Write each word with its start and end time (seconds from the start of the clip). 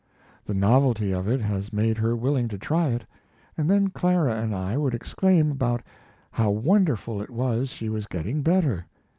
The 0.47 0.55
novelty 0.55 1.11
of 1.11 1.27
it 1.27 1.41
has 1.41 1.71
made 1.71 1.95
her 1.99 2.15
willing 2.15 2.47
to 2.47 2.57
try 2.57 2.87
it, 2.87 3.05
and 3.55 3.69
then 3.69 3.89
Clara 3.89 4.33
and 4.35 4.55
I 4.55 4.75
would 4.75 4.95
exclaim 4.95 5.51
about 5.51 5.83
how 6.31 6.49
wonderful 6.49 7.21
it 7.21 7.29
was 7.29 7.69
she 7.69 7.87
was 7.87 8.07
getting 8.07 8.41
better. 8.41 8.87